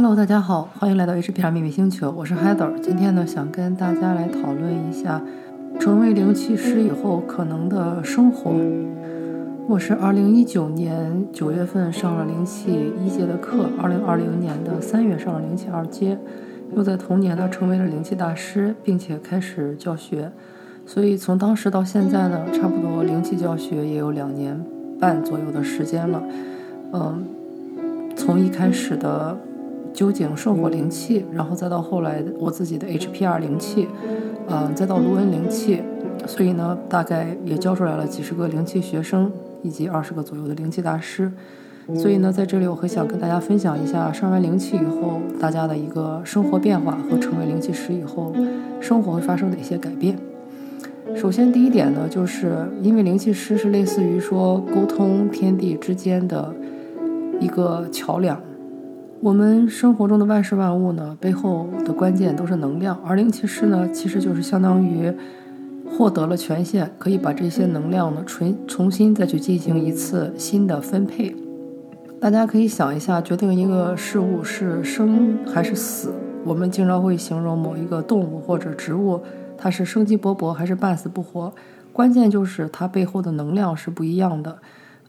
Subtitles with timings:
[0.00, 2.70] Hello，大家好，欢迎来到 HPR 秘密星球，我是 Heather。
[2.80, 5.20] 今天呢，想跟大家来讨论一下
[5.80, 8.52] 成为灵气师以后可能的生活。
[9.66, 16.16] 我是2019年9月份上了灵气一阶的课，2020年的3月上了灵气二阶，
[16.76, 20.30] 又在同年呢成为了灵气大师，并且开始教学。
[20.86, 24.64] 所以从当时到现在呢，差不多灵气教学也有两年
[25.00, 26.22] 半左右的时间了。
[26.92, 27.26] 嗯，
[28.14, 29.36] 从一开始的
[29.98, 33.88] 究竟圣火灵气，然后再到后来我自己的 HPR 灵气，
[34.46, 35.82] 嗯，再到卢恩灵气，
[36.24, 39.28] 所以呢，大概也教出来了几十个灵气学生，
[39.60, 41.32] 以及二十个左右的灵气大师。
[41.96, 48.32] 所以呢，在这里我很想跟大家分享一下上完灵气以后大家的一个生活变化和成为灵气师以后
[48.80, 50.16] 生活会发生的一些改变。
[51.16, 56.54] 首先，第一点呢，就是因为灵气师是类似于说沟通天地之间的
[57.40, 58.40] 一个桥梁。
[59.20, 65.12] 我们生活中的万事万物呢，背后的关键都是能量，而灵气师呢，其实就是相当于
[65.84, 71.34] 获得了权限，可以把这些能量呢，重重新再去进行一次新的分配。
[72.20, 76.12] 大家可以想一下，决定一个事物是生还是死，
[76.44, 79.20] 我们经常会形容某一个动物或者植物。
[79.56, 81.52] 它是生机勃勃还是半死不活？
[81.92, 84.56] 关键就是它背后的能量是不一样的。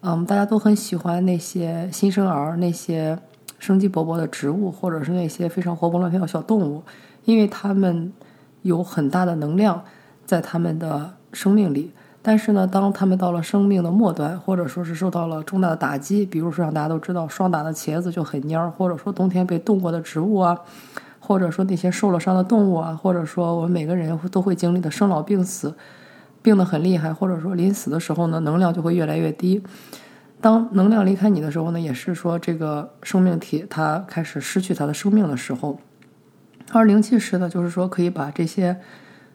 [0.00, 3.18] 嗯，大家都很喜欢那些新生儿、那些
[3.58, 6.82] 生机勃勃的植物，或者是那些非常活蹦乱跳的小动物，
[7.24, 8.12] 因为它们
[8.62, 9.82] 有很大的能量
[10.24, 11.92] 在他们的生命里。
[12.20, 20.58] 但是呢，当他们到了生命的末端，或者说是受到了重大的打击，比如说让大家都知道霜打的茄子就很蔫儿，或者说冬天被冻过的植物啊。
[21.20, 25.74] 或者说那些受了伤的动物啊，或者说我们每个人都会经历的生老病死，
[26.40, 29.62] 病得很厉害，或者说临死的时候呢，能量就会越来越低。
[30.40, 35.78] 当能量离开你的时候呢，也是说这个生命体它开始失去它的生命的时候。
[36.70, 38.76] 而灵气师呢，就是说可以把这些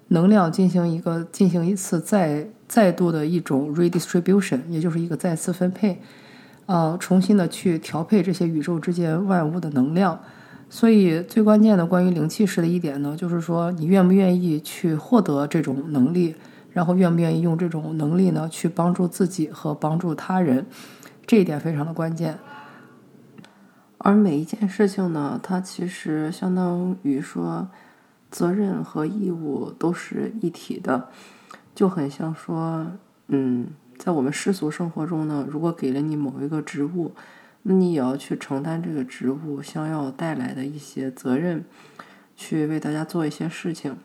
[0.09, 5.99] 能量进行一个进行一次再再度的一种 redistribution，也就是一个再次分配，
[6.67, 10.19] 呃，重新的去调配这些宇宙之间万物的能量。
[10.69, 16.35] 所以，最关键的关于灵气师的一点呢，就是说你愿不愿意去获得这种能力，
[16.73, 20.65] 然后愿不愿意用这种能力呢去帮助自己和帮助他人，
[21.25, 22.37] 这一点非常的关键。
[23.99, 27.69] 而每一件事情呢，它其实相当于说，
[28.29, 31.09] 责任和义务都是一体的，
[31.73, 32.87] 就很像说，
[33.27, 33.67] 嗯，
[33.97, 37.13] 在我们世俗生活中呢，如果给了你某一个职务。
[37.65, 41.63] 那你也要去承担这个职务将要带来的一些责任，
[42.35, 43.95] 去为大家做一些事情。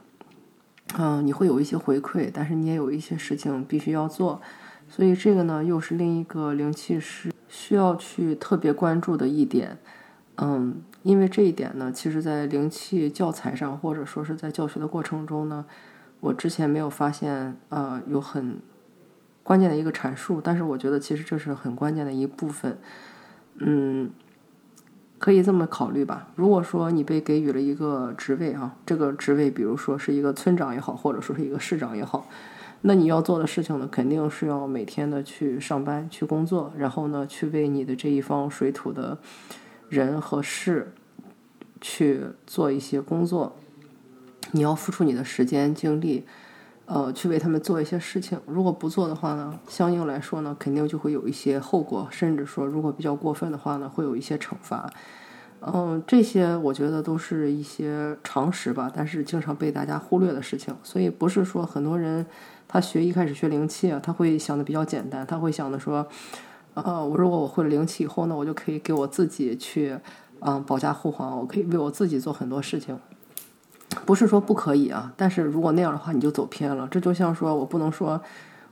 [0.97, 4.41] 嗯，你会有一些回馈，但是你也有一些事情必须要做。
[4.89, 9.77] 所以这个呢，又是另一个灵气师需要去特别关注的一点。
[10.37, 15.67] 嗯，因为这一点呢，其实在灵气教材上，或者说是在教学的过程中呢，
[16.21, 18.59] 我之前没有发现，呃，有很
[19.43, 20.41] 关键的一个阐述。
[20.43, 22.79] 但是我觉得，其实这是很关键的一部分。
[23.57, 24.11] 嗯，
[25.19, 26.29] 可以这么考虑吧。
[26.37, 32.29] 如果说你被给予了一个职位啊，这个职位比如说是一个村长也好，或者说是一个市长也好，
[32.83, 39.19] 那你要做的事情呢，肯定是要每天的去上班去工作，然后呢，去为你的这一方水土的
[39.89, 40.93] 人和事
[41.81, 43.57] 去做一些工作。
[44.53, 46.25] 你要付出你的时间精力。
[46.91, 48.41] 呃，去为他们做一些事情。
[48.47, 54.91] 如果不做的话呢，相应来说呢，肯定就会有一些后果，甚至说，如果比较过分的话呢，会有一些惩罚。
[55.61, 60.75] 嗯，这些我觉得都是一些常识吧，但是经常被大家忽略的事情。
[60.83, 62.25] 所以不是说很多人
[62.67, 66.09] 他学一开始学灵气啊，他会想的比较简单，他会想的说，
[66.73, 69.99] 呃，我如果我会了灵气以后呢，我就可以给我自己去，
[70.41, 72.99] 嗯，保驾护航，我可以为我自己做很多事情。
[74.09, 76.89] 不是说不可以啊，但是如果那样的话，你就走偏了。
[76.91, 78.19] 这就像说我不能说，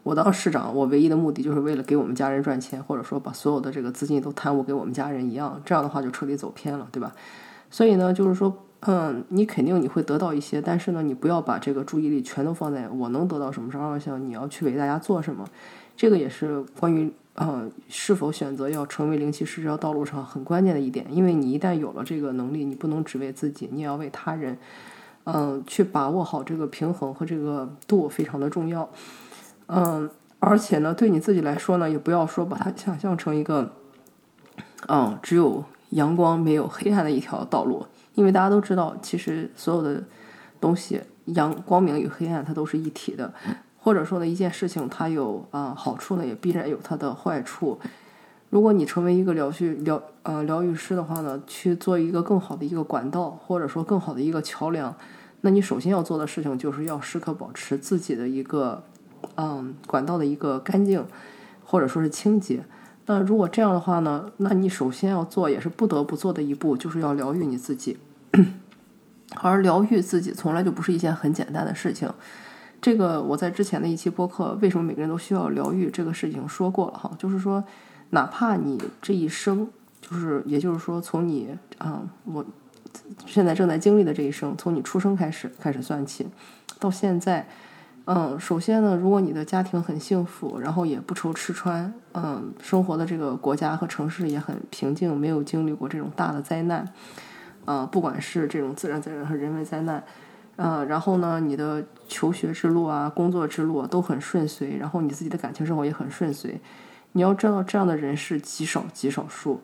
[0.02, 5.60] 我当市长，我唯一的目的就是为了给我们家人赚钱，或者说把所有的这个资金都贪污给我们家人一样。
[5.62, 7.12] 这样的话就彻底走偏了，对吧？
[7.70, 8.50] 所以呢，就是说，
[8.86, 15.46] 嗯，你肯定你会得到一些，但是呢，你不要把这个注意力全都放在我能得到什么上，像你要去为大家做什么。
[15.94, 21.04] 这个也是关于，嗯，是否选择要成为灵气师这条道路上很关键的一点。
[21.10, 24.56] 因为你一旦有了这个能力，你不能只为自己，你也要为他人。
[25.26, 28.88] 嗯，去把握好这个平衡和这个度非常的重要。
[29.66, 30.08] 嗯，
[30.38, 33.72] 而且呢，对你自己来说呢，也不要说把它想象成一个，
[34.86, 37.84] 嗯，只有阳光没有黑暗的一条道路。
[38.14, 40.02] 因为大家都知道，其实所有的
[40.60, 43.34] 东西，阳光明与黑暗它都是一体的。
[43.78, 47.78] 或者说呢，一件事情它有啊好处呢，也必然有它的坏处。
[48.56, 54.96] 如果你成为一个疗愈疗呃疗愈师的话呢，去做一个更好的一个管道，或者说更好的一个桥梁，
[55.42, 58.82] 那你首先要做的事情就是要时刻保持自己的一个
[59.34, 61.04] 嗯管道的一个干净，
[61.66, 62.64] 或者说是清洁。
[63.04, 67.98] 那如果这样的话呢，那你首先要做也是不得不做的一步，就是要疗愈你自己。
[69.42, 72.10] 而疗愈自己从来就不是一件很简单的事情。
[72.80, 77.62] 这个我在之前的一期播客《为什么每个人都需要疗愈》这个事情说过了哈，就是说，
[78.10, 79.68] 哪怕你这一生，
[80.00, 82.44] 就是也就是说，从你啊，我
[83.26, 86.26] 现在正在经历的这一生，从你出生开始开始算起，
[86.78, 87.46] 到现在，
[88.04, 96.88] 嗯，首先呢，如果你的家庭很幸福，然后也不愁吃穿，嗯，生活的这个国家和城市也很平静，没有经历过这种大的灾难，
[97.64, 100.02] 啊，不管是这种自然灾害和人为灾难。
[100.54, 106.58] 呃，然后呢，你的求学之路啊，工作之路啊都很顺遂，然后你自己的感情生活也很顺遂。
[107.16, 109.62] 你要知道，这样的人是极少极少数。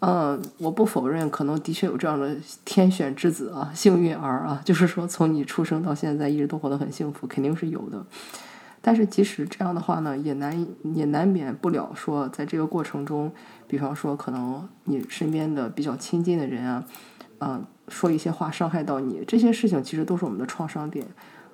[0.00, 2.34] 嗯，我不否认，可能的确有这样的
[2.64, 8.02] 天选之子啊，幸运儿啊， 就是说从你出生到现在一直都活得很幸福，肯定是有的。
[8.80, 13.30] 但是即使这样的话呢，也难也难免不了说，在这个过程中，
[13.68, 16.84] 比方说可能你身边的比较亲近的人啊，
[17.40, 17.64] 嗯。
[17.88, 21.06] 说一些话伤害到你，这些事情其实都是我们的创伤点，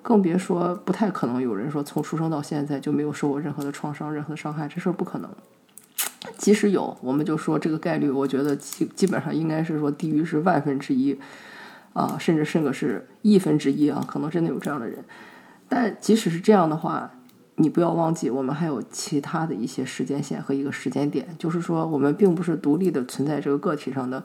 [0.03, 5.31] 更别说不太可能有人说从出生到现在就没有受过任何的创伤、任何的伤害，这事儿不可能。
[6.37, 11.17] 即使有，我们就说这个概率，我觉得基基本上应该是说低于是万分之一
[11.93, 15.05] 啊，甚至甚至是亿分之一啊，可能真的有这样的人。
[15.69, 17.11] 但即使是这样的话，
[17.57, 24.25] 你不要忘记，我们还有其他的一些时间线和一个时间点，就是说我们并不是独立的存在这个个体上的。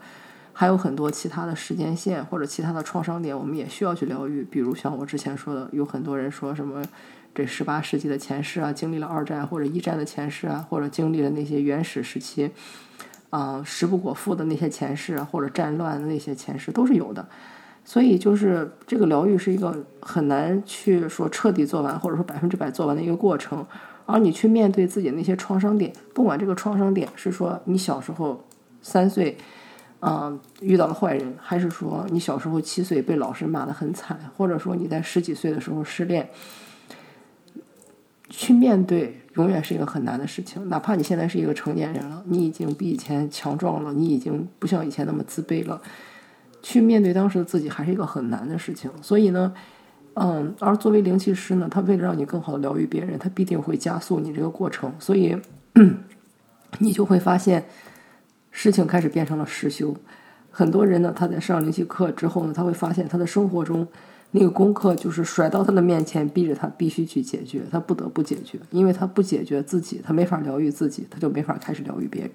[0.59, 4.43] 还有很多其他的时间线或者其他的创伤点，我们也需要去疗愈。
[4.43, 6.83] 比如像我之前说的，有很多人说什么
[7.35, 12.49] 这十八世纪的前世啊，经历了二战或者一战的前世啊，或者经历了那些原始时期，
[13.29, 17.23] 啊，食不果腹的那些前世啊，或者战乱的那些前世都是有的。
[17.85, 23.63] 所以就是这个疗愈是一个很难去说彻底做完，或者说百分之百做完的一个过程。
[24.07, 28.43] 而你去面对自己那些创伤点，不管这个创伤点是说你小时候
[28.81, 29.37] 三岁。
[29.99, 36.29] 嗯，遇到了坏人，还是说你小时候七岁被老师骂得很惨，或者说你在十几岁的时候失恋，
[38.29, 40.69] 去面对永远是一个很难的事情。
[40.69, 45.81] 哪怕你现在是一个成年人了，你已经比以前强壮了，你已经不像以前那么自卑了，
[46.61, 48.91] 去面对当时的自己还是一个很难的事情。
[49.01, 49.51] 所以呢，
[50.13, 55.35] 嗯，而作为灵气师呢，他为了让你更好的疗愈别人，他必定会加速你这个过程，所以
[56.77, 57.65] 你就会发现。
[58.59, 59.95] 事情开始变成了实修，
[60.49, 63.87] 很多人呢，他在上灵气课之后呢，他会发现他的生活中
[64.31, 72.31] 那个功课就是甩到他的面前，逼着他必须去解决，他不得不解决，因为他不解决自己，他没法疗愈自己，他就没法开始疗愈别人。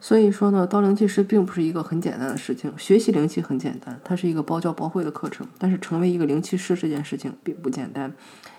[0.00, 8.12] 所以说呢，当灵气师并不是一个很简单的事情，学习灵气很简单，它是一个包教包会的课程，但是成为一个灵气师这件事情并不简单，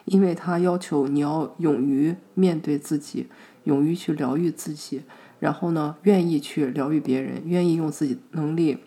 [0.06, 3.28] 因为它要求你要勇于面对自己，
[3.66, 5.02] 勇于去疗愈自己。
[5.46, 8.80] 然后呢，愿意去疗愈别人，愿意用自己能力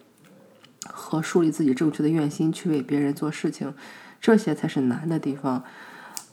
[0.90, 3.72] 和树立自己正确的愿心去为别人做事情，
[4.20, 5.62] 这些才是难的地方。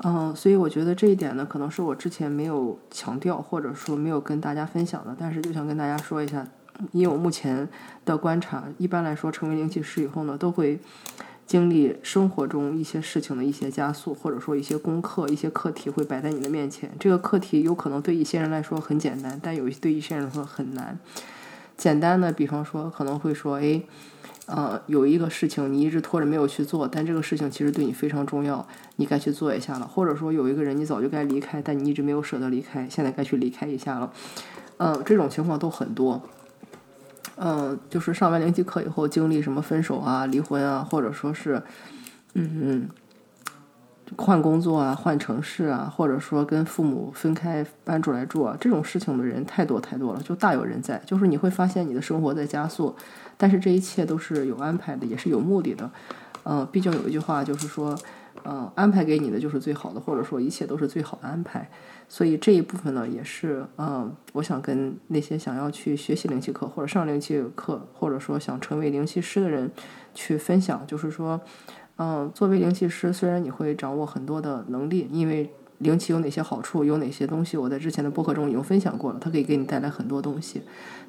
[0.04, 5.16] 嗯，所以我觉得这一点呢，可能是我之前没有强调，或者说没有跟大家分享的。
[5.20, 6.48] 但是就想跟大家说一下，
[6.92, 7.70] 以我目前
[8.04, 10.80] 的观察，一般来说，成为灵气师以后呢，都会。
[11.46, 16.92] 经历生活中一些事情的一些加速，或者说一些功课、一些课题会摆在你的面前。
[17.00, 20.98] 这个课题有可能对一些人来说很简单，但有对一些人来说很难。
[21.78, 23.82] 简单的，比方说可能会说，哎，
[24.48, 29.86] 呃，有一个事情你一直拖着没有去做，但这个事情其实对你非常重要，你该去做一下了。
[29.86, 34.12] 或者说有一个人你早就该离开，但你一直没有舍得离开，现在该去离开一下了。
[34.78, 36.22] 嗯，这种情况都很多。
[37.38, 41.62] 嗯，就是上完灵气课以后，经历什么分手啊、离婚啊，或者说是，
[42.34, 42.90] 嗯，
[44.18, 51.02] 换工作啊、换城市啊，或者说跟父母分开搬出来住啊，这种事情的人太多太多了，就大有人在。
[51.06, 52.96] 就是你会发现你的生活在加速，
[53.38, 55.90] 但是这一切都是有安排的，也是有目的的。
[56.44, 57.98] 嗯，毕竟有一句话就是说。
[58.48, 61.68] 嗯，安排给你的就是最好的，或者说一切都是最好的安排。
[62.08, 69.72] 所以这一部分呢，也是嗯，我想跟那些想要去学习灵气课或者上灵气课，或者说想成为灵气师的人
[70.14, 71.42] 去分享，就是说，
[71.98, 75.50] 嗯，作为灵气师，虽然你会掌握很多的能力，因为
[75.80, 80.62] 灵气有哪些好处，有哪些东西，我在之前的播客中已经分享过了，它可以给你带来很多东西。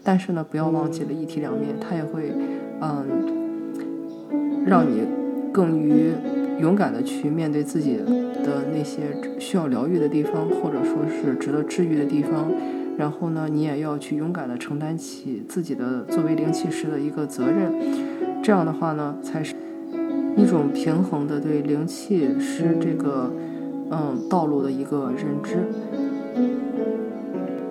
[0.03, 2.33] 但是呢，不要忘记了一体两面，它也会
[2.81, 5.07] 嗯，让你
[5.53, 6.15] 更于。
[6.61, 9.03] 勇敢的去面对自己的那些
[9.39, 12.51] 需要疗愈的地方，或者说是值得治愈的地方，
[12.97, 17.73] 然后呢，你也要去勇敢的承担起自己的作为灵气师的一个责任。
[18.43, 19.55] 这样的话呢，才是
[20.37, 23.33] 一种平衡的对灵气师这个
[23.91, 25.59] 嗯道路的一个认知。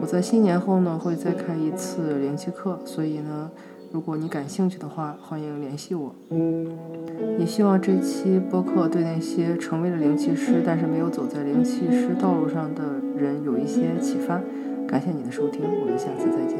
[0.01, 3.49] 我在新年后呢会再开一次灵气课，所以呢，
[3.91, 6.13] 如果你感兴趣的话，欢迎联系我。
[7.39, 12.83] 也希望这期播客对那些成为了灵气师但是没有走在灵气师道路上的
[13.17, 14.41] 人有一些启发。
[14.87, 16.57] 感谢你的收听，我们下次再见。